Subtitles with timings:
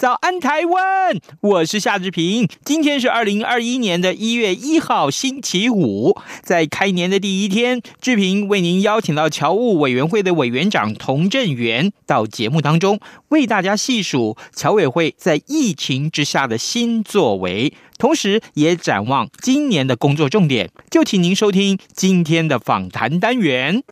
[0.00, 1.20] 早安，台湾！
[1.42, 2.48] 我是夏志平。
[2.64, 6.16] 今天是二零二一年的一月一号，星期五。
[6.40, 20.70] 在开年的第一天，志平为您邀请到侨务委员会的委员长童振源到节目当中，为大家细数侨委会在疫情之下的新作为，同时也展望今年的工作重点。
[20.90, 23.82] 就请您收听今天的访谈单元。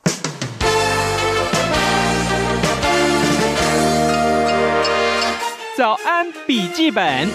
[5.78, 7.28] 早安，笔记本。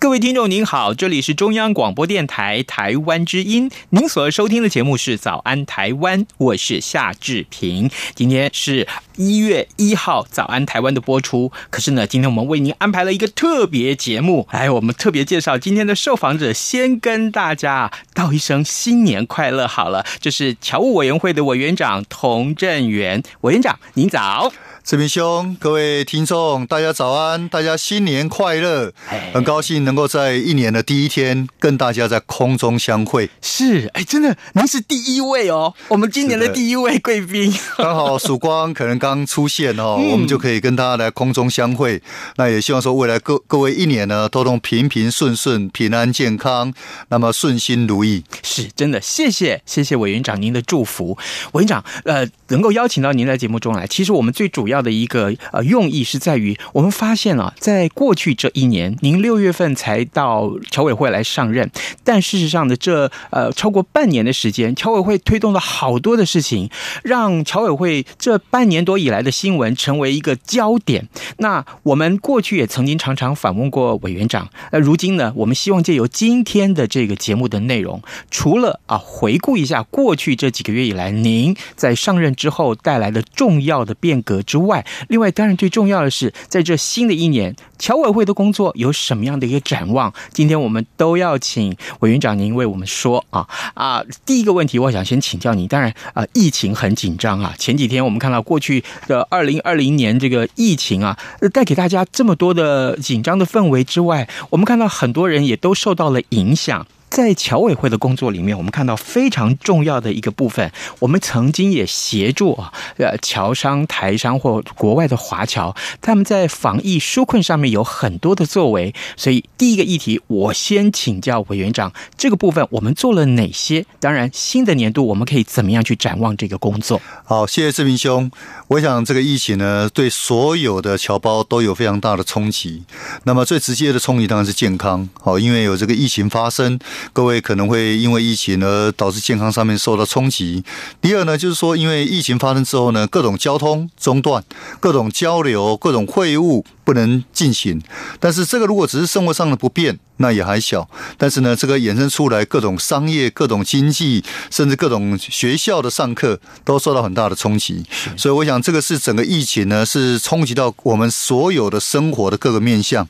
[0.00, 7.88] 各位听众您好，这里是中央广播电台台湾之音，您所收听的节目是《早安台湾》，我是夏志平。
[8.16, 11.52] 今天是一月一号，《早安台湾》的播出。
[11.70, 19.68] 可是呢，今天我们为您安排了一个特别节目，来，我们特别介绍今天的受访者，先跟大家道一声新年快乐。
[19.68, 24.52] 好了，这是侨务委员会的委员长童振源委员长，您早。
[24.84, 28.92] 志平兄，各位听众，大家早安，大家新年快乐！
[29.32, 33.30] 很高兴能够在一年的第一天跟大家在空中相会。
[33.40, 37.50] 是，哎，真的，您是第一位哦，我们今年的第一位贵宾。
[37.78, 42.02] 刚好曙光可能刚出现哦，嗯、我们就可以跟大家来空中相会。
[42.36, 46.70] 那也希望说未来各各位一年呢，都能平平顺顺、平安健康，
[47.08, 48.22] 那么顺心如意。
[48.42, 51.16] 是真的，谢谢谢谢委员长您的祝福。
[51.52, 54.73] 委员长，呃，能够邀请到您在节目中来，其实我们最主要。
[54.74, 61.70] 要的一个呃用意是在于，我们发现啊，在过去这一年，您六月份才到侨委会来上任，
[62.02, 66.68] 但事实上的这呃超过半年的时间，侨委会推动了好多的事情，
[67.04, 71.08] 让侨委会这半年多以来的新闻成为一个焦点。
[71.38, 84.63] 那我们过去也曾经常常访问过委员长，那如今呢，我们希望借由今天的这个节目的内容，除了啊回顾一下过去这几个月以来您在上任之后带来的重要的变革之外。
[84.66, 90.12] 外，另外当然最重要的是，在这新的一年，侨委会的工作有什么样的一个展望？
[90.32, 94.04] 今天我们都要请委员长您为我们说啊啊！
[94.24, 95.68] 第一个问题，我想先请教您。
[95.68, 97.54] 当然啊，疫情很紧张啊。
[97.58, 101.18] 前几天我们看到过去的二零二零年这个疫情啊，
[101.52, 106.86] 带给大家这么多的紧张的氛围之外，我们看到很多人也都受到了影响。
[107.14, 118.92] 在侨委会的工作里面，我们看到非常重要的一个部分，我们曾经也协助啊，呃，侨商、台商或国外的华侨，他们在防疫纾困上面有很多的作为。
[119.16, 123.86] 所以，第一个议题，我先请教委员长，这个部分我们做了哪些？
[124.00, 127.00] 当然，新的年度我们可以怎么样去展望这个工作？
[127.24, 128.28] 好，谢谢志明兄。
[128.66, 132.82] 我想这个疫情呢，对所有的侨胞都有非常大的冲击。
[133.22, 136.76] 那么最直接的冲击当然是健康，好，因为有这个疫情发生。
[137.12, 140.64] 各位可能会因为疫情而导致健康上面受到冲击。
[141.00, 144.42] 第二呢，就是说因为疫情发生之后呢，各种交通中断，
[144.80, 147.82] 各种交流、各种会晤不能进行。
[148.20, 150.88] 但是这个如果只是生活上的不便，那也还小。
[151.18, 157.84] 但是呢，这个衍生出来各种商业、各种经济，甚至各种学校的上课都受到很大的冲击。
[158.16, 163.08] 所以我想，这个是整个疫情呢，是冲击到我们所有的生活的各个面向。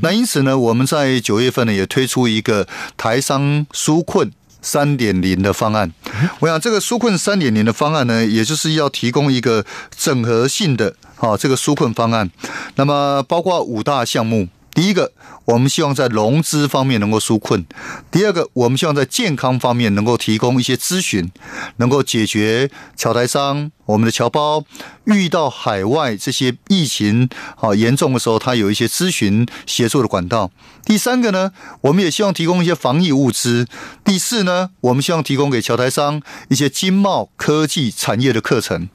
[0.00, 4.30] 那因此呢，我们在九月份呢，也推出一个台商纾困
[4.62, 5.92] 三点零的方案。
[6.38, 9.64] 我想，这个纾困三点零的方案呢，也就是要提供一个
[9.96, 12.30] 整合性的啊这个纾困方案。
[12.76, 14.48] 那么，包括五大项目。
[14.74, 15.12] 第一个，
[15.44, 17.62] 我们希望在融资方面能够纾困；
[18.10, 21.30] 第二个，我们希望在健康方面能够提供一些咨询，
[21.76, 24.64] 能够解决侨台商我们的侨胞
[25.04, 27.28] 遇到海外这些疫情
[27.60, 30.50] 啊严重的时候，他有一些咨询协助的管道。
[30.84, 33.68] 第三个呢，我们也希望提供一些防疫物资。
[34.02, 38.88] 第四呢，我们希望提供给侨台商一些经贸科技产业的课程。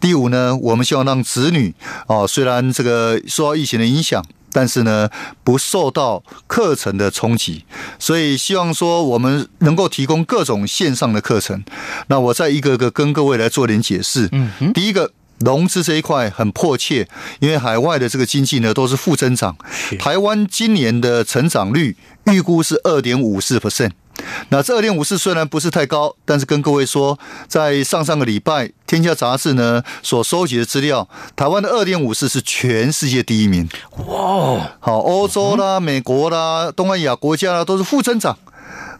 [0.00, 1.74] 第五呢，我们希望让子女
[2.06, 4.24] 啊，虽然这个受到疫情的影响。
[4.56, 5.10] 但是呢，
[5.44, 7.66] 不受到课程的冲击，
[7.98, 11.62] 所以希望说我们能够提供各种线上的课程。
[12.06, 14.30] 那我再一个个跟各位来做点解释。
[14.32, 17.06] 嗯哼，第一个融资这一块很迫切，
[17.40, 19.58] 因为海外的这个经济呢都是负增长，
[19.98, 21.94] 台湾今年的成长率
[22.32, 23.90] 预估是二点五四 percent。
[24.48, 27.18] 那这二点五四虽然不是太高，但是跟各位说，
[27.48, 33.68] 在上上个礼拜《天下杂志》呢所收集的资料，台湾的二点五四是全世界第一名。
[34.06, 38.38] 哇，好，欧洲啦、美国啦、东南亚国家啦都是负增长。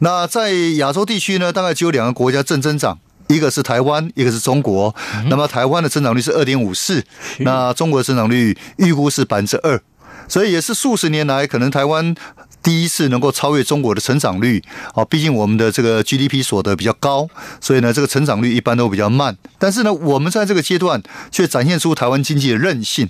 [0.01, 2.99] 那在亚洲地区呢，大概只有两个国家正增长，
[3.29, 4.95] 一个是台湾，一个是中国。
[5.29, 7.05] 那么台湾的增长率是二点五四，
[7.39, 9.81] 那中国的增长率预估是百分之二，
[10.29, 12.15] 所以也是数十年来可能台湾。
[12.67, 14.61] 第一次能够超越中国的成长率
[14.93, 17.29] 啊，毕竟我们的这个 GDP 所得比较高，
[17.61, 19.37] 所以呢，这个成长率一般都比较慢。
[19.57, 23.09] 但是呢，我们在这个阶段却展现出台湾经济的韧性。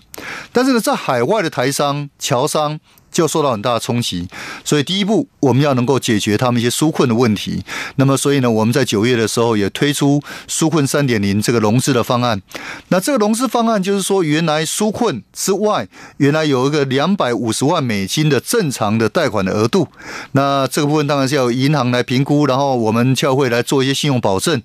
[0.52, 2.78] 但是呢，在海外的台商、侨商。
[3.16, 4.28] 就受到很大的冲击，
[4.62, 7.64] 所以第一步我们要能够解决他们一些纾困的问题。
[7.94, 12.42] 那么，所以呢，我们在九月的时候也推出纾困三点零这个融资的方案。
[12.88, 19.88] 那这个融资方案就是说，原来纾困之外，原来有一个两百五十万美金的正常的贷款的额度。
[20.32, 24.62] 那这个部分当然是要银行来评估，然后我们教会来做一些信用保证。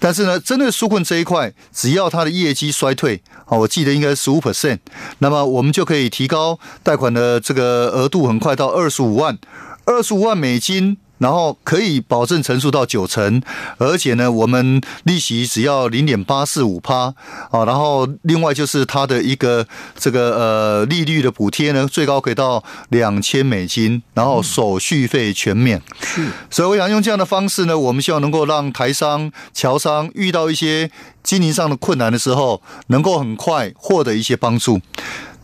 [0.00, 4.80] 但是呢，针对纾困这一块，只要它的业绩衰退，啊，我记得应该是十五 percent，
[5.18, 7.91] 那么我们就可以提高贷款的这个。
[7.92, 9.38] 额度很快到二十五万，
[9.84, 13.40] 二十五万美金，然后可以保证成数到九成，
[13.78, 17.14] 而且呢，我们利息只要零点八四五趴
[17.52, 25.80] 啊，然后另外就是它的一个这个呃利率的补贴呢，最高可以到两千美金，然后手续费全免。
[26.00, 30.90] 是，所以我想用这样的方式呢，我们希望能够让台商、侨商遇到一些
[31.22, 34.80] 经营上的困难的时候，能够很快获得一些帮助。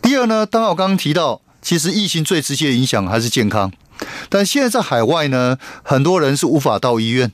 [0.01, 1.39] 第二呢，当然我刚刚提到。
[1.61, 3.71] 其实疫情最直接的影响还是健康，
[4.29, 7.31] 但现在在海外呢，很多人是无法到医院，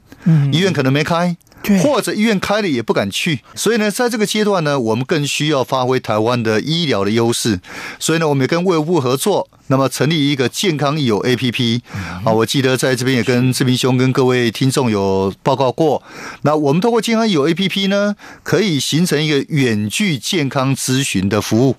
[0.51, 1.37] 医院可能没开，
[1.83, 7.59] 或者医院开了也不敢去，所以呢，在这个阶段呢，我们更需要发挥台湾的医疗的优势，
[7.99, 11.81] 所以呢，我们也跟卫福部合作，那么成立一个健康益友 APP
[12.23, 16.03] 啊，我记得在这边也跟志明兄跟各位听众有报告过，
[16.41, 21.75] 那我们通过健康益友 APP 呢，可以形成一个远距健康咨询的服务。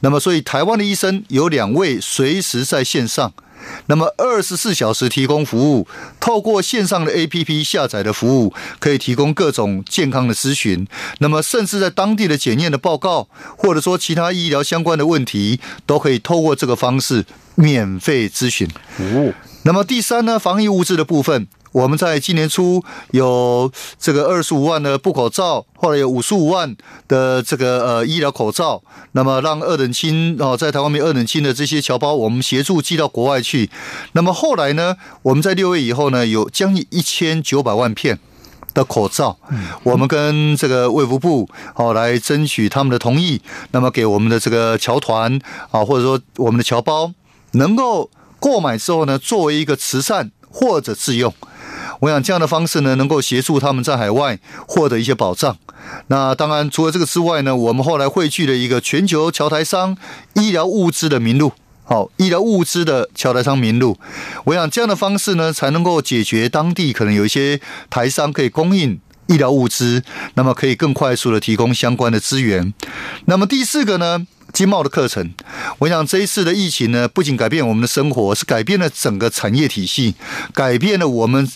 [0.00, 3.32] 那么，所以台湾的医生有两位随时在线上，
[3.86, 5.86] 那么二十四小时提供服务。
[6.18, 10.86] 透过线上的 APP 下载的服务，可以提供各种健康的咨询。
[11.18, 17.24] 那么，甚至在当地的检验的报告，或者说其他医疗相关的问题，都可以透过这个方式
[17.54, 18.68] 免费咨询。
[18.98, 19.32] 哦。
[19.64, 21.46] 那么第三呢，防疫物资的部分。
[21.72, 22.82] 我们在今年初
[23.12, 26.76] 有这个二十五万的布口罩，后来有五十五万
[27.06, 28.82] 的这个呃医疗口罩，
[29.12, 33.70] 那么让二等亲哦，在台湾没有二等亲的这些侨胞，我们协助寄到国外去。
[34.12, 38.18] 那么后来呢，我们在六月以后呢，有将近一千九百万片
[38.74, 39.38] 的口罩，
[39.84, 43.40] 我们跟这个卫福部好来争取他们的同意，
[43.70, 45.38] 那么给我们的这个侨团
[45.70, 47.12] 啊，或者说我们的侨胞
[47.52, 51.32] 能够购买之后呢，作为一个慈善或者自用。
[52.00, 55.56] 我想这样的方式呢，能够协助他们在海外获得一些保障。
[56.06, 59.96] 那当然，除了这个之外呢，我们后来汇聚了一个全球侨台商
[60.34, 61.52] 医疗物资的名录，
[61.84, 63.98] 好，医疗物资的侨台商名录。
[64.44, 70.02] 我想这样的方式呢，才能够解决当地可能有一些台商可以供应医疗物资，
[70.34, 72.72] 那么可以更快速的提供相关的资源。
[73.24, 75.32] 那么第四个呢，经贸的课程。
[75.78, 80.14] 我想这一次的疫情呢，不仅改变我们的生活，是改变了整个产业体系，
[80.54, 81.50] 改变了我们。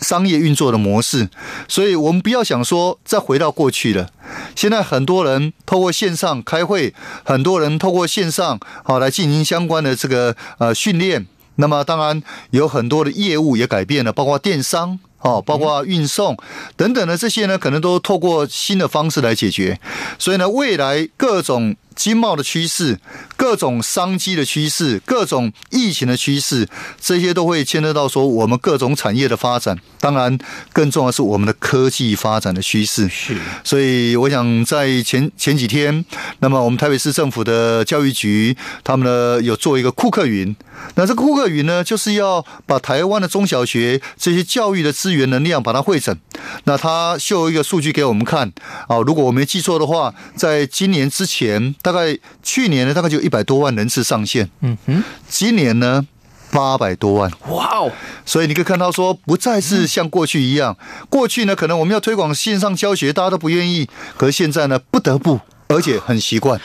[0.00, 1.28] 商业运作的模式，
[1.66, 4.10] 所以我们不要想说再回到过去了。
[4.54, 11.26] 现在很多人透过线上开会，很多人透过线上好来进行相关的这个呃训练。
[11.56, 16.36] 那么当然有很多的业务也改变了，包括电商哦，包括运送
[16.76, 19.80] 等等的这些呢，可能都透过新的方式来解决。
[20.18, 21.76] 所以呢，未来各种。
[21.98, 23.00] 经贸的趋势，
[23.36, 26.68] 各种商机的趋势，各种疫情的趋势，
[27.00, 29.76] 这些都会牵扯到说我们各种产业的发展。
[29.98, 30.38] 当然，
[30.72, 33.08] 更重要的是我们的科技发展的趋势。
[33.08, 36.04] 是，所以我想在前前几天，
[36.38, 40.54] 那么我们台北市政府的教育局，他们呢有做一个库克云。
[40.94, 46.16] 那这个库克云呢，就是要把台湾的中小学这些教育的资源能量把它汇整。
[46.62, 48.52] 那他秀一个数据给我们看
[48.86, 51.74] 啊，如果我没记错的话，在今年之前。
[51.90, 54.50] 大概去年呢，大概就一百多万人次上线。
[54.60, 56.06] 嗯哼，今年呢，
[56.50, 57.32] 八百多万。
[57.48, 57.90] 哇哦！
[58.26, 60.76] 所以你可以看到说，不再是像过去一样。
[61.08, 63.88] 过去呢，可能我们要推广线上教学，大家都不愿意。
[64.18, 66.60] 可是现在呢，不得不，而且很习惯。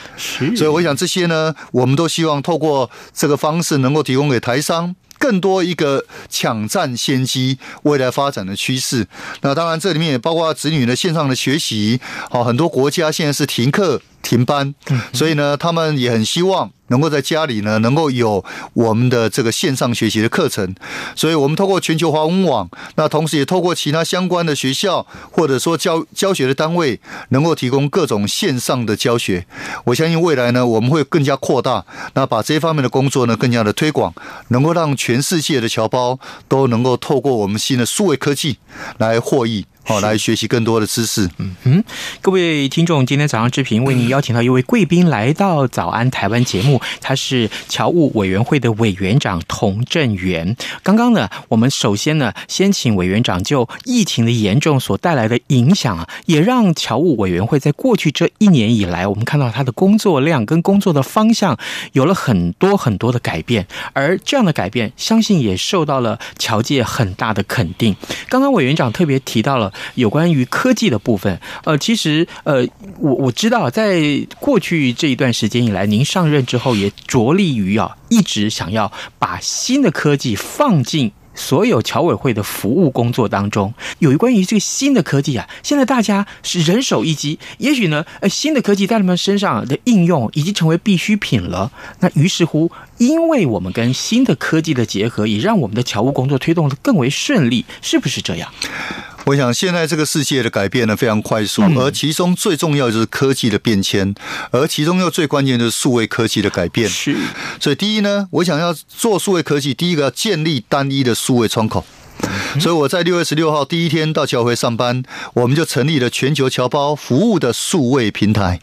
[0.58, 9.08] 所以我想这些呢，我们都希望透过这个方式，能够提供给台商更多一个抢占先机、未来发展的趋势。
[9.40, 12.02] 那当然，这里面也包括子女的线上的学习。
[12.30, 14.02] 好，很多国家现在是停课。
[14.24, 14.74] 停班，
[15.14, 16.72] 所以呢，他们也很希望。
[16.88, 20.76] 能够在家里呢，能够有我们的这个线上学习的课程，
[21.16, 27.00] 所以我们透过全球华文网，那同时也透过其他相关的学校或者说教教学的单位，
[27.30, 29.48] 能够提供各种线上的教学。
[29.86, 34.14] 我相信未来呢，我们会更加扩大，那把这方面的工作呢，更加的推广，
[34.50, 38.60] 能够让全世界的侨胞都能够透过我们新的数位科技
[39.00, 39.66] 来获益。
[39.86, 41.30] 好，来学习更多的知识。
[41.40, 41.84] 嗯哼，
[42.22, 50.56] 各位听众，今天早上志平为您邀请到一位贵宾来到《早安台湾》节目，他是侨务委员会的委员长童振源。
[50.84, 61.60] 刚刚呢，我们首先呢，先请委员长就疫情的严重所带来的影响啊，也让侨务委员会在过去这一年以来，我们看到他的工作量跟工作的方向
[61.92, 67.94] 有了很多很多的改变，而这样的改变，相信也受到了侨界很大的肯定。
[68.30, 69.73] 刚刚委员长特别提到了。
[69.96, 72.68] 有关于科技的部分，呃，其实，呃，
[73.00, 83.74] 我我知道，在过去这一段时间以来，您上任之后也着力于啊，一直想要把新的科技放进所有侨委会的服务工作当中。
[84.00, 91.72] 有关于这个新的科技啊，现在大家是人手一机，也许呢，呃，新的科技在他们身上的应用已经成为必需品了。
[92.02, 98.54] 那于是乎，因为我们跟新的科技的结合，也让我们的侨务工作推动得更为顺利，是不是这样？
[99.26, 104.14] 我想现在这个世界的改变呢，非常快速，而其中最重要就是科技的变迁，
[104.52, 106.90] 而其中又最关键就是数位科技的改变。
[106.90, 107.16] 是，
[107.60, 111.86] 所以第一呢，我想要做数位科技，第一个要建立单一的数位窗口。
[112.60, 115.04] 所以我在六月十六号第一天到侨会上班，
[115.34, 118.60] 我们就成立了全球侨胞服务的数位平台，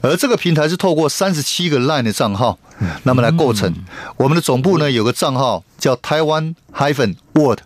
[0.00, 2.58] 而这个平台是透过三十七个 LINE 的账号，
[3.04, 3.74] 那么来构成。
[4.16, 7.58] 我们的总部呢，有个账号叫台湾 hyphen world。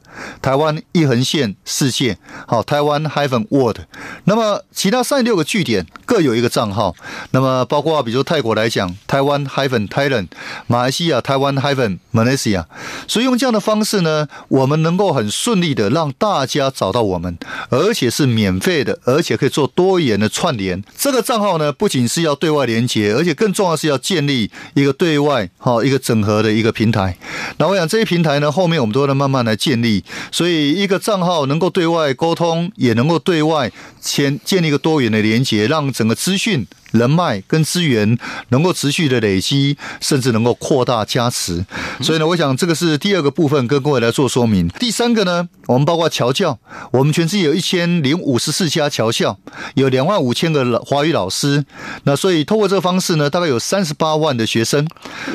[0.43, 3.77] 台湾一横线世界，好，台湾 hyphen world。
[4.25, 6.97] 那么其他三十六个据点各有一个账号。
[7.31, 10.27] 那么包括比如说泰国来讲，台湾 hyphen Thailand，
[10.67, 12.65] 马来西亚台湾 hyphen Malaysia。
[13.07, 17.39] 所以用这样的方式呢，我们能够很顺利的让大家找到我们，
[17.71, 20.83] 而且是免费的，而且可以做多元的串联。
[20.97, 27.17] 这个账号呢，不仅是要对外连接，而且更重要是要建立一个对外好一个整合的一个平台。
[27.57, 30.05] 那我想这些平台呢，后面我们都能慢慢来建立。
[30.31, 36.67] 所以，一个账号能够对外沟通，也能够对外签建立一个多元的连接，让整个资讯。
[36.93, 38.19] 人脉跟资源
[38.49, 41.65] 能够持续的累积，甚至能够扩大加持。
[42.01, 44.69] 所以呢，我想这个是第二个部分，跟各位来做说明。
[44.69, 46.59] 第三个呢，我们包括侨教，
[46.93, 49.39] 我们全市有一千零五十四家侨校，
[49.75, 51.65] 有两万五千个华语老师。
[52.05, 54.87] 那所以透过这个方式呢，大概有三十八万的学生。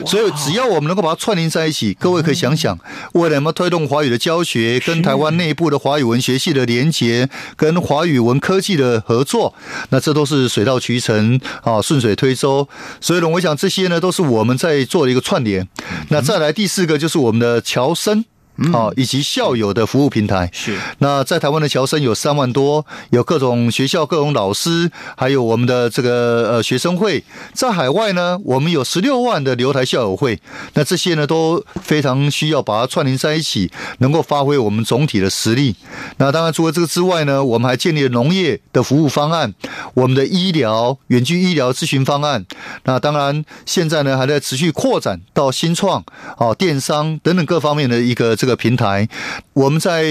[0.06, 2.78] 所以只要我们能够把它串联在一起，各位可以想想，
[3.14, 9.54] 为了我们推动华语的教学，跟台湾内部的华语文学系的连结，跟华语文科技的合作，
[9.90, 11.40] 那这都是水到渠成。
[11.64, 12.68] 啊，顺水推舟，
[13.02, 15.68] 所以呢，我想这些呢都是我们在做的一个串联。
[16.10, 18.26] 那再来第四个就是我们的侨生。
[18.72, 20.78] 啊，以及校友的服务平台是。
[21.00, 27.24] 那在台湾的侨生有三万多，有各种学校、各种老师，还有我们的这个呃学生会。
[27.54, 30.40] 在海外呢，我们有十六万的留台校友会。
[30.76, 35.76] 那这些呢都非常需要把它串联在一起，能够发挥我们总体的实力。
[36.18, 39.52] 那当然除了这个之外呢，我们还建立了农业的服务方案，
[39.96, 42.46] 我们的医疗远距医疗咨询方案。
[42.84, 46.06] 那当然现在呢还在持续扩展到新创、
[46.38, 48.38] 哦电商等等各方面的一个。
[48.44, 49.08] 这个平台，
[49.54, 50.04] 我们在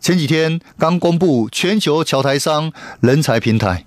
[0.00, 3.84] 前几天刚公布全球侨台商人才平台。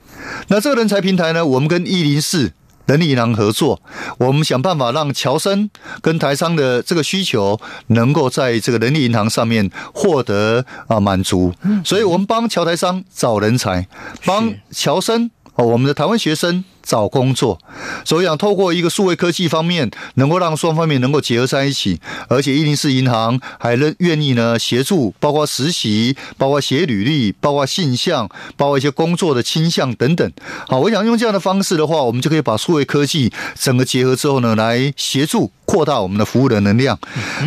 [0.50, 2.52] 那这个人才平台呢，我们跟一零四
[2.86, 3.82] 人力银行合作，
[4.18, 5.70] 我们想办法让侨生
[6.02, 7.58] 跟台商的这个需求
[7.88, 11.54] 能够在这个人力银行上面获得啊满足。
[11.86, 13.88] 所以我们帮侨台商找人才，
[14.26, 16.66] 帮侨生哦，我们的台湾学生。
[16.84, 17.58] 找工作，
[18.04, 30.30] 所以想透过一个数位科技方面，能够让双方面能够结合在一起，而且一零四银行还愿愿意呢协助，包括实习，包括写履历，包括信箱，包括一些工作的倾向等等。
[30.68, 37.00] 好，我想用这样的方式的话，我们就可以把数位科技整个结合之后呢，来协助扩大我们的服务的能量。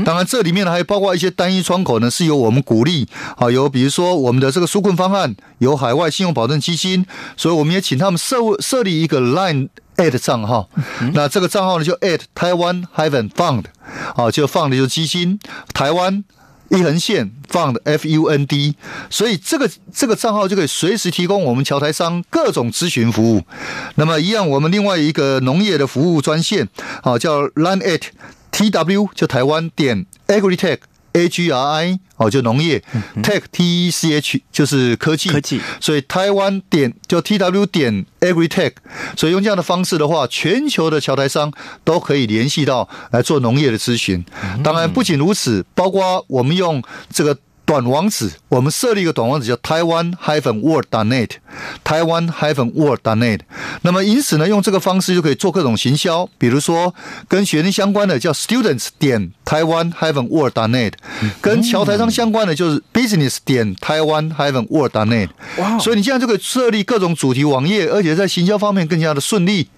[0.06, 7.04] 当然，这里面呢还包括一些单一窗口呢，是由我们鼓励，啊，有比如说我们的这个纾困方案，有海外信用保证基金，
[7.36, 9.25] 所以我们也请他们设设立一个。
[9.26, 10.68] Line at 账号，
[11.14, 13.64] 那这个账号呢就 at 台湾 Heaven fund，
[14.14, 15.38] 啊，就 fund 就是基金，
[15.72, 16.24] 台湾
[16.68, 18.74] 一横线 fund f u n d，
[19.08, 23.42] 所以这个这个账号就可以随时提供我们桥台商各种咨询服务。
[23.94, 26.68] 那么一样，我们另外一个农业的服务专线，
[27.02, 28.02] 啊，叫 line at
[28.50, 30.78] t w 就台湾点 agritech。
[31.16, 35.60] A G R I 哦，就农业、嗯、，Tech T E C H 就是科技，科技。
[35.80, 38.72] 所以台湾点就 T W 点 AgriTech，
[39.16, 41.50] 所以用这样的方式的话，全球的桥台商
[41.84, 44.24] 都可以联系到来做农业的咨询。
[44.62, 47.36] 当然，不仅如此，包括我们用这个。
[47.66, 51.30] 短网址，我们设立一个短网址叫台湾 -world.net，
[51.82, 53.40] 台湾 -hyphen-world.net。
[53.82, 56.94] 那么因此呢，用这个方式就可以做各种行销，比如说
[57.26, 60.92] 跟学生相关的叫 students 点台湾 -world.net，
[61.40, 65.30] 跟桥台商相关的就是 business 点台湾 -world.net。
[65.58, 65.76] 哇！
[65.80, 69.68] 所以你现在就可以设立各种主题网页，而且在行销方面更加的顺利。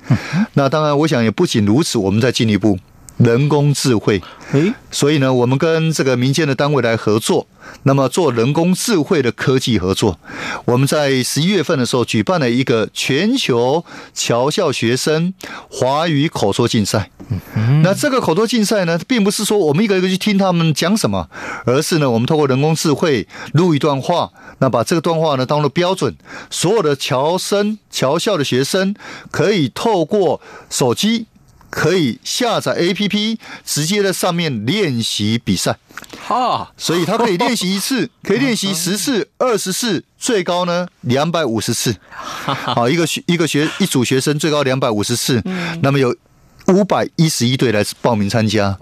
[0.53, 2.79] 那当然，我想也不仅如此，我们再进一步。
[3.17, 7.49] 人工智慧，诶，所以呢，我们跟这个民间的单位来合作，
[7.85, 10.19] 那么做人工智慧的科技合作。
[10.65, 13.85] 我们在十一月份的时候举办了一个全球
[14.15, 15.33] 侨校学生
[15.71, 17.11] 华语口说竞赛。
[17.83, 21.29] 那这个口说竞赛呢，并不是说我们一个一个去听他们讲什么，
[21.65, 26.17] 而是呢，我们透过人工智慧录一段话，那把这个段话呢当做标准，
[26.51, 28.95] 所有的侨生侨校的学生
[29.31, 31.27] 可以透过手机。
[31.71, 35.77] 可以下载 APP，直接在上面练习比赛。
[36.27, 41.95] 哈，所以他可以练习一次， 可以练习十次、二十次，最高呢两百五十次。
[42.09, 45.43] 好，一个学一个学一组学生最高两百五十次。
[45.83, 46.15] 那么有
[46.69, 48.79] 五百一十一队来报名参加。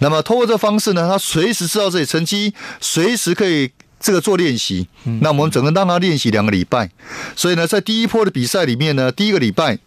[0.00, 4.86] 那么通过这方式呢，他随时知道自己成绩，随时可以这个做练习。
[5.20, 6.90] 那我们整个让他练习两个礼拜。
[7.34, 9.78] 所以呢，在第一波的比赛里面呢，第一个礼拜。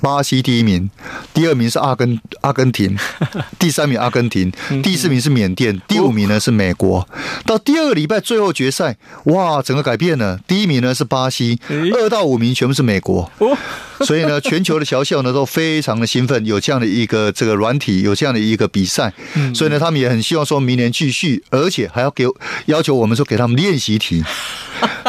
[0.00, 0.90] 巴西第一名，
[1.32, 2.96] 第二名是阿根阿根廷，
[3.58, 7.06] 第三名阿根廷，第四名是缅甸，第五名呢是美国。
[7.46, 10.38] 到第二个礼拜最后决赛，哇，整个改变了。
[10.46, 11.60] 第一名呢是巴西，
[11.94, 13.30] 二到五名全部是美国。
[14.04, 19.12] 所以呢，全球的侨校呢都非常的兴奋，有这样的一个这个软体，有这样的一个比赛。
[19.54, 22.26] 所以呢，他们也很希望说明年继续，而且还要给
[22.66, 24.24] 要求我们说给他们练习题。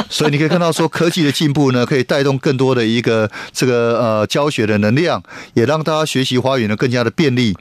[0.09, 5.21] 所以你可以看到说科技的进步呢，可以带动更多的一个这个呃教学的能量，
[5.53, 7.55] 也让大家学习华语呢更加的便利。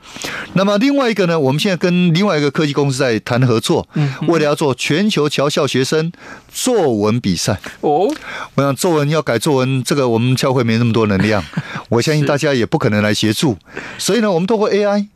[0.54, 3.89] 那么另外一个呢，我们现在跟另外一个科技公司在谈合作，
[4.28, 6.13] 为了要做全球侨校学生
[6.52, 7.58] 作文比赛。
[7.80, 8.13] 哦，
[8.54, 11.43] 我想作文要改作文，这个我们教会没那么多能量，
[11.89, 13.56] 我相信大家也不可能来协助。
[13.99, 15.06] 所以呢，我们透过 AI，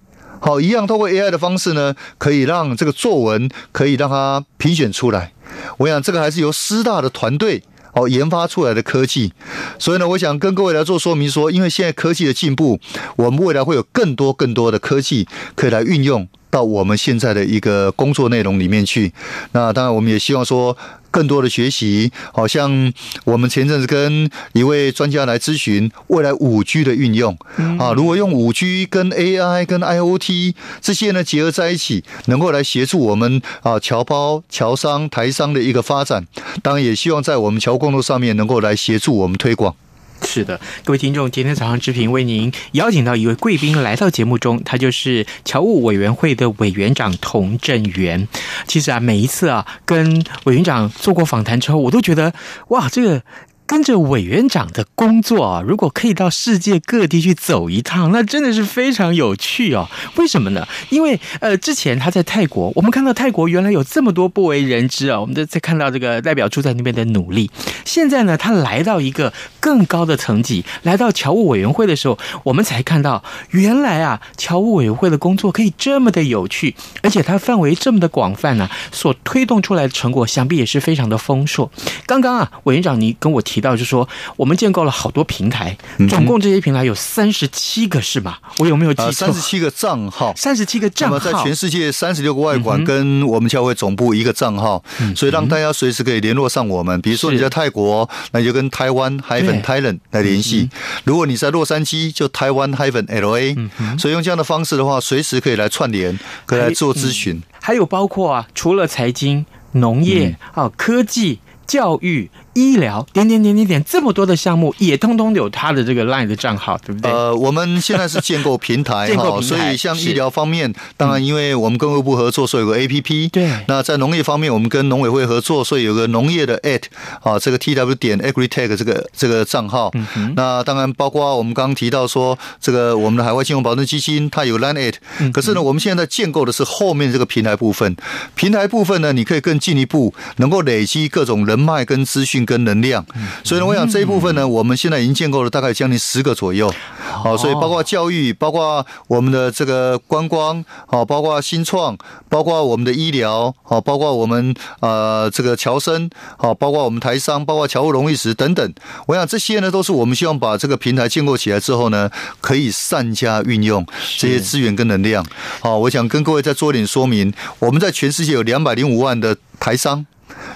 [0.40, 5.32] 好，一样透过 AI 的方式呢，可以让这个作文可以让它评选出来。
[5.78, 9.32] 我想这个还是由师大的团队哦研发出来的科技，
[9.78, 12.78] 所以呢，我想跟各位来做说明说，因为现在科技的进步，
[13.16, 19.12] 我们未来会有更多更多的科技可以来运用到我们现在的一个工作内容里面去。
[19.52, 20.74] 那当然，我们也希望说。
[21.08, 22.92] 更多的学习，好像
[23.24, 27.34] 我们前阵子跟一位专家来咨询未来五 G 的运用
[27.78, 36.26] 啊，如果用五 G 跟 AI 跟 IoT 这些呢结合在一起，能够来协助我们啊侨胞、侨商、台商的一个发展，
[36.62, 39.74] 当然也希望在我们侨务工作上面能够来协助我们推广。
[40.22, 48.26] 是的，各位听众，今天早上之平为您邀请到一位贵宾来到节目中，他就是侨务委员会的委员长童振源。
[48.66, 52.32] 其实啊，每一次啊跟委员长做过访谈之后，我都觉得
[52.68, 53.22] 哇，这个。
[53.66, 59.88] 跟着委员长的工作啊，如果可以到世界各地去走一趟，那真的是非常有趣哦。
[60.14, 60.66] 为什么呢？
[60.88, 67.50] 因为呃，之前他在泰国，我们看到泰国原来有这么多不为人知啊，我们都在看到这个代表处在那边的努力。
[67.84, 81.68] 现在呢，他来到一个更高的层级，来到侨务委员会的时候，我们才看到原来啊，侨务委员会的工作可以这么的有趣，而且它范围这么的广泛呢、所推动出来的成果想必也是非常的丰硕。
[82.06, 83.55] 刚刚啊，委员长你跟我提。
[83.56, 85.74] 提到就是说，我们建构了好多平台，
[86.10, 88.38] 总共这些平台有三十七个，是吧？
[88.58, 89.12] 我有没有记错？
[89.12, 91.18] 三十七个账号，三十七个账号。
[91.18, 94.84] 那么在全世界三十六个外馆跟我们教会总部一个账号，
[95.16, 97.00] 所以让大家随时可以联络上我们。
[97.00, 100.68] 比如说你在泰国，那就跟台湾 hyphen Thailand 来联系；
[101.04, 103.56] 如果你在洛杉矶，就台湾 hyphen LA。
[103.98, 107.40] 所以用这样的方式的话，随时可以来串联，可以来做咨询。
[107.62, 112.30] 还有包括啊，除了财经、农业啊、科技、教育。
[112.56, 117.12] 医疗点点点点点这么多的项目也通通有他的这个 LINE 的账号，对不对？
[117.12, 123.28] 呃，我们现在是建构平台哈， 所以像医疗方面，当然因为我们跟卫部合作，所以有个 APP。
[123.30, 123.50] 对。
[123.68, 126.82] 那在农业方面，我们跟农委会合作，所以有个农业的 at
[127.22, 129.90] 啊，这个 TW 点 AgriTech 这个这个账号。
[130.14, 130.32] 嗯。
[130.36, 135.32] 那当然包括我们刚刚提到说，这个我们的海外金融保证基金它有 LINE at。
[135.32, 137.96] 可是呢，我们现在在建构的是后面这个平台部分。
[138.36, 143.04] 平台部分呢，你可以更进一步能够累积各种人人脉、跟资讯、跟能量。
[143.44, 146.72] 所以呢，我想这一部分呢，我们现在已经建构了大概将近十个左右。
[146.98, 151.96] 好，所以包括教育，包括我们的这个观光，好，包括新创，
[152.28, 158.74] 包括我们的医疗，好，包括我们呃这个侨生，好，包括我们台商，包括侨务荣誉石等等。
[159.06, 163.84] 我想这些呢，都是我们希望把这个平台建构起来之后呢，可以善加运用
[164.18, 165.24] 这些资源跟能量。
[165.60, 170.04] 好，我想跟各位再做一点说明，我们在全世界有两百零五万的台商，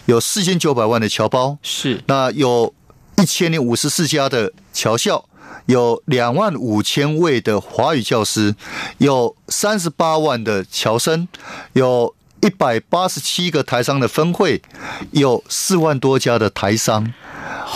[0.06, 2.74] 有四千九百万的侨胞，是那有
[3.16, 5.24] 一千零五十四家的侨校。
[5.66, 8.56] 有两万五千位的华语教师，
[8.98, 11.28] 有三十八万的侨生，
[11.74, 14.60] 有一百八十七个台商的分会，
[15.12, 17.12] 有四万多家的台商。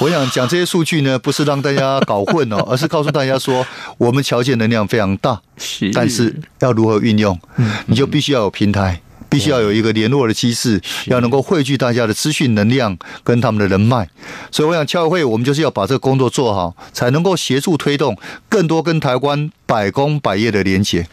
[0.00, 3.64] 我想讲这些数据呢，不是让大家搞混哦， 而是告诉大家说，
[3.98, 7.38] 我们侨界能量非常大，是，但是要如何运用，
[7.86, 9.00] 你就必须要有平台。
[9.34, 14.08] 必须要有一个联络的机制，要能够汇聚大家的资讯能量跟他们的人脉，
[14.52, 18.16] 所以我想侨委会我们就是要把这个工作做好，才能够协助推动
[18.48, 21.08] 更多跟台湾百工百业的连接。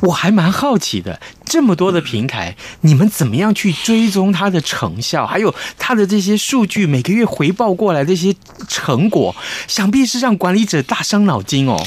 [0.00, 8.34] 我还蛮好奇的，这么多的平台，你们怎么样去追踪它的成效，还有它的这些数据每个月回报过来的一些
[8.68, 9.34] 成果，
[9.66, 11.82] 想必是让管理者大伤脑筋哦。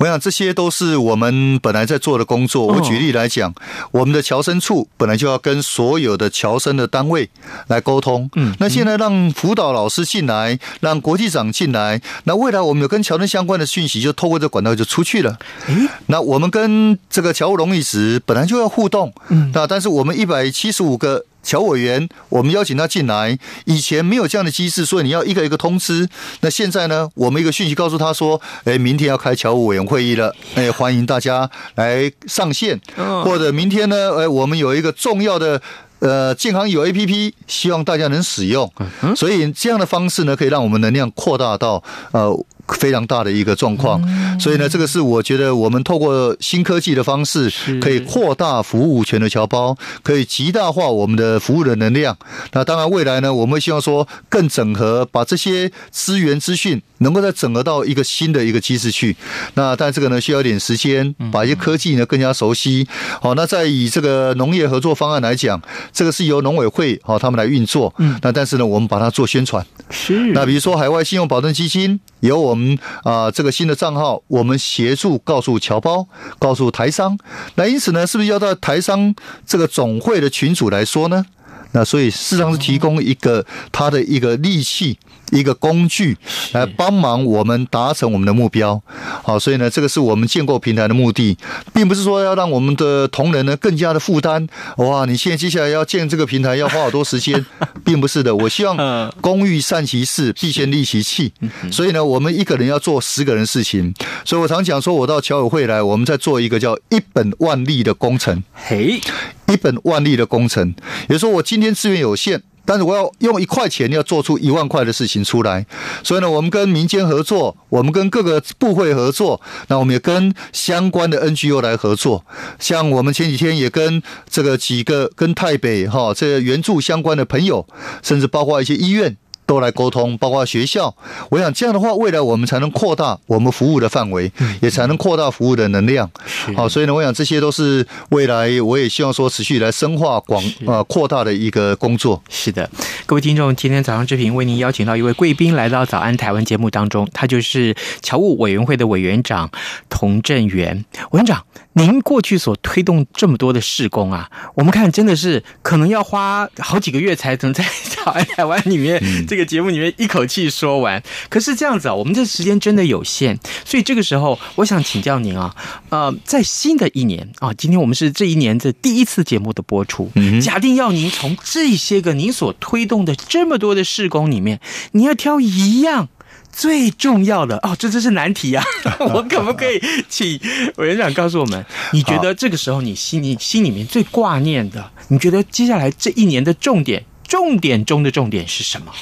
[0.00, 2.66] 我想这些都是我们本来在做的工作。
[2.66, 3.54] 我举例来讲，
[3.90, 7.28] 我们的侨生处本来就要跟所有的侨生的单位
[7.66, 8.30] 来沟通。
[8.34, 15.38] 嗯，那现在让辅导老师进来，让国际长进来，那未来我们有跟侨生相关的讯息，就透过这管道就出去了。
[15.68, 19.12] 嗯，那我们跟这个侨务荣誉职本来就要互动。
[19.28, 21.26] 嗯，那但是我们一百七十五个。
[21.42, 26.08] 侨委员，我们邀请他进来，以前没有这样的机制，所以你要一个一个通知。
[26.40, 32.80] 那现在呢，我们一个讯息告诉他说，哎，明天要开侨务委员会议了，哎，欢迎大家来上线。
[33.24, 35.60] 或者明天呢，哎，我们有一个重要的
[36.00, 38.70] 呃健康有 APP，希望大家能使用。
[39.16, 42.44] 所以这样的方式呢，可以让我们能量扩大到呃。
[42.76, 44.00] 非常大的一个状况，
[44.38, 52.16] 所以呢，这个是我觉得我们透过新科技的方式，可以扩大服务权的侨胞，可以极大化我们的服务的能量。
[52.52, 59.16] 那当然，未来呢，我们会希望说更整合，把这些资源资讯能够再整合到一个新的一个机制去。
[59.54, 62.86] 那但这个呢，需要一点时间，把一些科技呢更加熟悉。
[63.20, 65.60] 好，那再以这个农业合作方案来讲，
[65.92, 67.92] 这个是由农委会好他们来运作。
[67.98, 69.64] 嗯，那但是呢，我们把它做宣传。
[69.90, 70.32] 是。
[70.32, 72.00] 那比如说海外信用保证基金。
[72.20, 76.06] 由我们啊，这个新的账号，我们协助告诉侨胞，
[76.38, 77.18] 告诉台商。
[77.56, 79.14] 那因此呢，是不是要到台商
[79.46, 81.26] 这个总会的群组来说呢？
[81.72, 84.98] 那所以事实上是提供一个他的一个利器。
[85.30, 86.16] 一个工具
[86.52, 88.80] 来帮忙我们达成我们的目标，
[89.22, 91.36] 好，所以呢，这个是我们建构平台的目的，
[91.72, 94.46] 并不是说要让我们的同仁呢更加的负担。
[94.76, 97.44] 哇，你现在接下来要建这个平台要花好多时间，
[97.84, 98.34] 并不是的。
[98.34, 101.32] 我希望工欲善其事，必先利其器。
[101.70, 103.94] 所以呢，我们一个人要做十个人事情。
[104.24, 108.42] 所以我常讲说，我到侨委会来，我们在做一个叫一本万利的工程。
[108.52, 109.00] 嘿，
[109.48, 110.74] 一本万利的工程，
[111.08, 112.42] 也就是说，我今天资源有限。
[112.64, 115.66] 但是我要用一块钱要做出一万块的事情出来，
[116.02, 122.24] 所以呢，我们跟民间合作，我们跟各个部会合作，那我们也跟相关的 NGO 来合作。
[122.58, 127.66] 像我们前几天也跟这个几个跟台北哈这援助相关的朋友，
[128.02, 129.16] 甚至包括一些医院。
[129.50, 130.94] 都来沟通，包括学校。
[131.28, 136.08] 我想这样的话，未来我们才能扩大我们服务的范围，也才能扩大服务的能量。
[136.54, 142.22] 好，所以呢，我想这些都是未来我也希望说持续来深化广呃扩大的一个工作。
[142.28, 142.70] 是的，
[143.06, 149.50] 各位听众，今天早上之平为您邀请到一位贵宾来到早安台湾节目当中，他就是侨务委员会的委员长
[149.88, 151.44] 童振源委员长。
[151.72, 157.64] 您过去所推动这么多的事工啊，我们看真的是可能要花好几个月才能在
[158.04, 161.02] 早安台湾里面 这个节目里面一口气说完。
[161.28, 165.54] 可是这样子啊，我们这时间真的有限，所以这个时候我想请教您啊，
[165.90, 170.10] 呃，在新的一年啊，今天我们是这一年的第一次节目的播出，
[170.42, 174.60] 假定要您从这些个您所推动的这么多的事工里面，
[174.92, 176.08] 你要挑一样。
[176.52, 178.64] 最重要的哦，这真是难题啊！
[179.14, 180.38] 我可不可以请
[180.78, 188.92] 委员长告诉我们，你觉得这个时候你心里心里面最挂念的，你觉得接下来这一年的重点，重点中的重点是什么？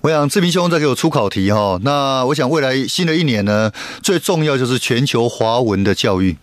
[0.00, 1.78] 我想志平兄再给我出考题哈。
[1.84, 3.70] 那我想未来新的一年呢，
[4.02, 6.36] 最重要就是全球华文的教育。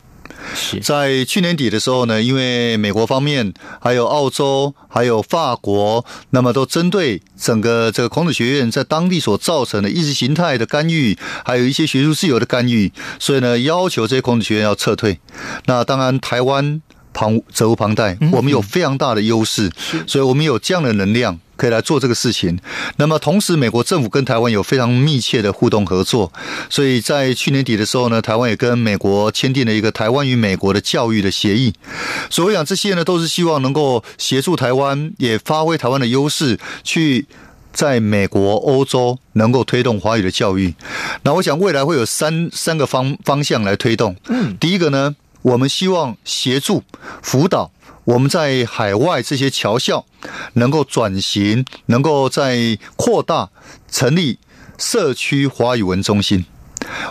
[0.82, 15.20] 在去年底的时候呢，因为美国方面、还有澳洲、还有法国，那么都针对整个这个孔子学院在当地所造成的意识形态的干预，还有一些学术自由的干预，所以呢，要求这些孔子学院要撤退。
[15.66, 16.82] 那当然，台湾
[17.16, 19.72] 旁责无旁贷，我们有非常大的优势，
[20.06, 21.40] 所以我们有这样的能量。
[21.58, 22.60] 可以来做这个事情。
[22.98, 26.30] 那么同时，美国政府跟台湾有非常密切的互动合作，
[26.70, 31.74] 所以在去年底的时候呢，台湾也跟美国签订了一个台湾与美国的教育的协议。
[32.30, 37.26] 所以我想这些呢，都是希望能够协助台湾，也发挥台湾的优势，去
[37.72, 40.74] 在美国、欧洲能够推动华语的教育。
[41.24, 44.14] 那我想未来会有三三个方方向来推动。
[44.28, 46.84] 嗯，第一个呢，我们希望协助
[47.22, 47.72] 辅导。
[48.06, 50.06] 我们在海外这些侨校
[50.54, 53.50] 能够转型，能够在扩大
[53.90, 54.40] 成立
[54.78, 56.46] 社区华语文中心。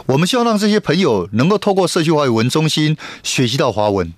[0.06, 4.12] 我们希望让这些朋友能够透过社区华语文中心学习到华文，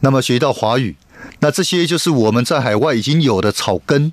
[0.00, 0.96] 那么学习到华语。
[1.40, 4.12] 那这些就是我们在海外已经有的草根，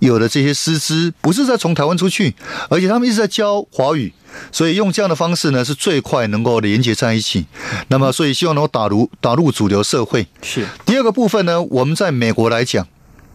[0.00, 2.34] 有的这些师资，不是在从台湾出去，
[2.68, 4.12] 而且他们一直在教华语，
[4.52, 7.46] 所以用这样的方式呢，是最快能够连接在一起。
[7.88, 10.26] 那么，所以希望能够打入打入主流社会。
[10.42, 12.86] 是第二个部分呢，我们在美国来讲，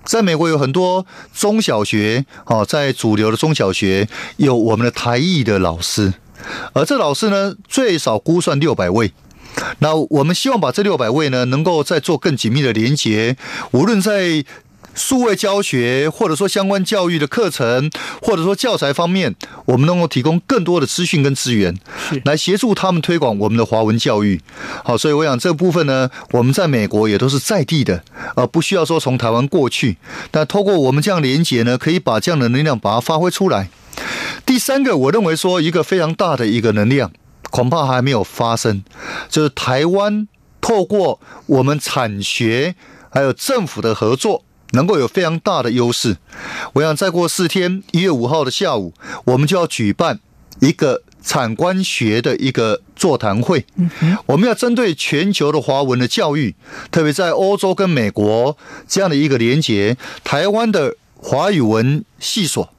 [0.03, 4.07] 在美国有很多中小学，哦，在主流的中小学
[4.37, 6.13] 有我们的台裔的老师，
[6.73, 9.11] 而这老师呢，最少估算六百位。
[9.79, 13.35] 那我们希望把这六百位呢，能够再做更紧密的连接，
[13.71, 14.43] 无论在
[14.93, 17.89] 数位教学，或者说相关教育的课程，
[18.21, 19.33] 或者说教材方面，
[19.65, 21.73] 我们能够提供更多的资讯跟资源，
[22.25, 24.41] 来协助他们推广我们的华文教育。
[24.83, 28.03] 好，所以我想这个部分呢，我们在美国也都是在地的，
[28.35, 29.95] 而不需要说从台湾过去。
[30.33, 33.69] 那透过我们这样连接呢，可以把这样的能量把它发挥出来。
[34.45, 37.11] 第三个，我认为说一个非常大的一个能量。
[37.51, 38.83] 恐怕还没有发生，
[39.29, 40.27] 就是台湾
[40.59, 42.73] 透过我们产学
[43.11, 46.17] 还有政府的合作，能够有非常大的优势。
[46.73, 48.93] 我想再过四天，一月五号的下午，
[49.25, 50.19] 我们就要举办
[50.59, 53.65] 一个产官学的一个座谈会。
[54.27, 56.55] 我们要针对全球的华文的教育，
[56.89, 62.73] 特别在欧洲跟美国这样的一个连结，台湾的华语文系所。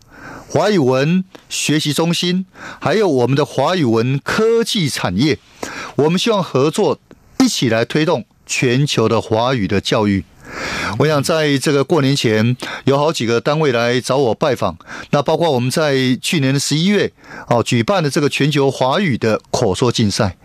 [0.52, 2.44] 华语文学习中心，
[2.78, 5.38] 还有我们的华语文科技产业，
[5.96, 7.00] 我们希望合作
[7.38, 10.26] 一起来推动全球的华语的教育。
[10.98, 14.76] 我想在这个过年前，有好几个单位来找我拜访，
[15.12, 17.10] 那包括我们在去年的十一月
[17.48, 20.36] 哦举办的这个全球华语的口说竞赛，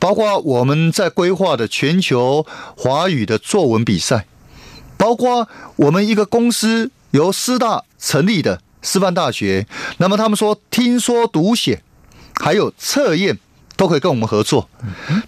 [0.00, 2.44] 包括我们在规划的全球
[2.76, 4.26] 华语的作文比赛，
[4.96, 8.60] 包括我们一个公司由师大成立的。
[8.82, 9.66] 师范大学，
[9.98, 11.82] 那么他们说听说读写
[12.40, 13.38] 还有测验
[13.76, 14.68] 都可以跟我们合作，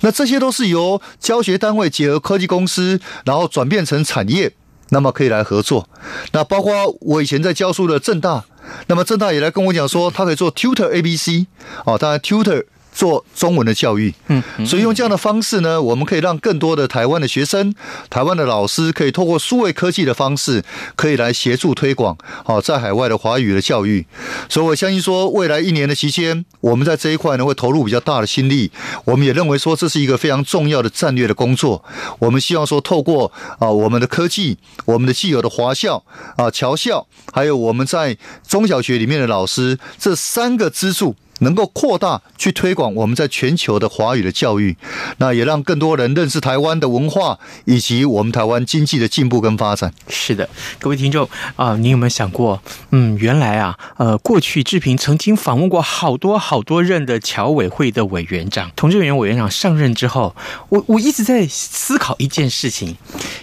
[0.00, 4.52] 那这些都是由教学单位结合科技公司，然后转变成产业，
[4.90, 5.88] 那么可以来合作。
[6.32, 8.44] 那包括我以前在教书的正大，
[8.88, 11.46] 那么正大也来跟我讲说，他可以做 Tutor ABC，
[11.84, 12.64] 哦，当然 Tutor。
[12.94, 17.74] 做中文的教育，嗯，所以用这样的方式呢，我们可以让更多的台湾的学生、
[18.08, 20.62] 台湾的老师，可以透过数位科技的方式，
[20.94, 24.06] 可以来协助推广，好，在海外的华语的教育。
[24.48, 28.70] 所以我相信说，未来一年的期间，我们在这一块呢，会投入比较大的心力。
[29.04, 31.84] 我们也认为说，这是一个非常重要的战略的工作。
[32.20, 36.04] 我们希望说，透过啊，我们的科技、我们的既有的华校
[36.36, 41.16] 啊、侨校，还有我们在中小学里面的老师，这三个支柱。
[41.40, 44.76] 能够扩大去推广我们在全球的华语的教育，
[45.18, 49.92] 那也让更多人认识台湾的文化以及我们台湾经济的进步跟发展。
[50.08, 60.34] 是的，各位听众啊、你有没有想过，嗯，原来啊，呃，过去志平曾经访问过好多好多任的侨委会的委员长、同志委员委员长上任之后，
[60.68, 62.96] 我我一直在思考一件事情：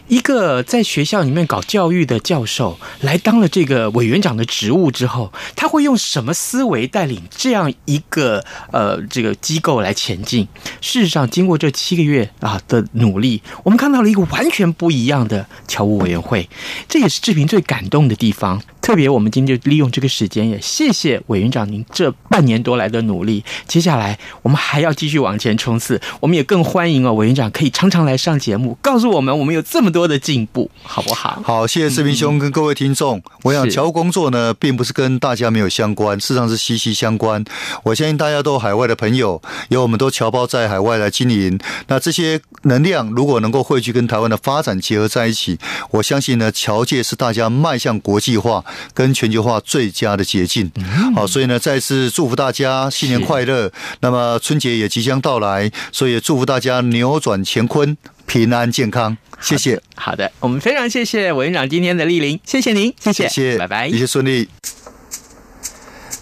[0.07, 10.47] 一个在学校里面搞教育的教授来当了这个委员长的职务之后，他会用什么思维带领这样一个呃，这个机构来前进。
[10.79, 16.47] 事实上，经过这七个月啊的努力，我们看到了一个完全不一样的侨务委员会，
[16.87, 18.61] 这也是志平最感动的地方。
[18.81, 23.43] 特别，我们今天就利用这个时间，也谢谢委员长您这半年多来的努力。
[23.67, 26.01] 接下来，我们还要继续往前冲刺。
[26.19, 31.39] 我们也更欢迎哦，委员长可以常常来上节目，告诉我们我们有这么多的进步，好不好？
[31.45, 33.19] 好，谢谢志平兄跟各位听众。
[33.19, 37.43] 嗯、我想，侨务工作呢，并不是跟大家没有相关，事实上是息息相关。
[37.83, 41.59] 我相信大家都有海外的朋友，有我们都侨胞在海外来经营。
[41.87, 45.57] 那这些能量如果能够汇聚跟台湾的发展结合在一起，
[45.91, 48.63] 我相信呢，侨界是大家迈向国际化。
[48.93, 50.71] 跟全球化最佳的捷径，
[51.15, 53.71] 好，所以呢，再次祝福大家新年快乐。
[54.01, 59.17] 那么春节也即将到来，所以也祝福大家扭转乾坤，平安健康。
[59.39, 59.81] 谢谢。
[59.95, 64.47] 好的，我们非常谢谢委员长今天的莅临，谢谢您，谢谢，谢谢，拜拜，一切顺利。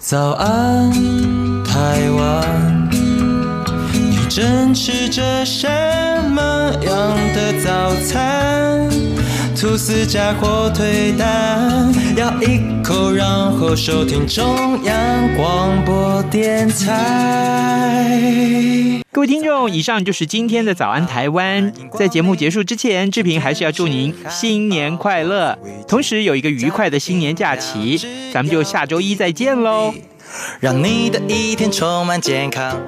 [0.00, 1.49] 早安，
[1.80, 2.90] 台湾，
[3.90, 5.66] 你正吃着什
[6.28, 8.86] 么样的早餐？
[9.58, 18.20] 吐司加火腿蛋，咬一口，然后收听中央广播电台。
[19.10, 21.72] 各位听众，以上就是今天的早安台湾。
[21.94, 27.98] 在节目结束之前，志平还是要祝您新年快乐，同时有一个愉快的新年假期。
[28.34, 29.94] 咱们就下周一再见喽，
[30.60, 32.80] 让你的一天充满健康。